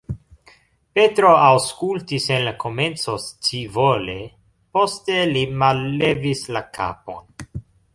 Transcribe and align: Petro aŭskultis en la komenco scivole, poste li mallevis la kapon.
Petro 0.99 1.33
aŭskultis 1.47 2.25
en 2.37 2.41
la 2.47 2.55
komenco 2.65 3.17
scivole, 3.27 4.19
poste 4.79 5.23
li 5.37 5.49
mallevis 5.65 6.47
la 6.59 6.69
kapon. 6.83 7.67